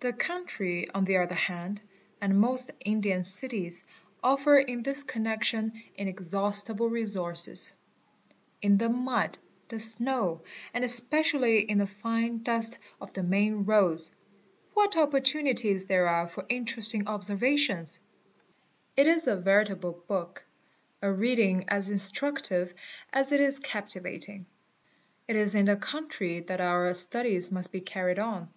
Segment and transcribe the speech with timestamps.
[0.00, 1.80] The country, on the other hand,
[2.20, 3.84] and most India' ———SS—_ —es ee: cities,
[4.22, 7.72] offer in this connection inexhaustible resources:
[8.60, 9.38] in the mud,
[9.70, 10.42] th snow,
[10.74, 14.12] and especially in the fine dust of the main roads,
[14.74, 18.02] what oppor tunities there are for interesting observations!
[18.98, 20.44] It is a veritable book,
[21.00, 22.74] a reading as instructive
[23.10, 24.44] as it is captivating.
[25.28, 28.18] It isin the country that our ~ OBSERVATION OF FOOTPRINTS 485 studies must be carried
[28.18, 28.50] on.